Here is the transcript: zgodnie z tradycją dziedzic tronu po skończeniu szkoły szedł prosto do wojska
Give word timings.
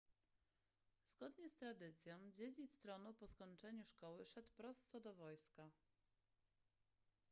zgodnie 1.09 1.49
z 1.49 1.55
tradycją 1.55 2.31
dziedzic 2.31 2.77
tronu 2.77 3.13
po 3.13 3.27
skończeniu 3.27 3.85
szkoły 3.85 4.25
szedł 4.25 4.49
prosto 4.57 4.99
do 4.99 5.13
wojska 5.13 5.69